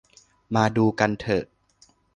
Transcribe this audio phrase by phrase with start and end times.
[0.55, 1.45] มาดูกันเถอะ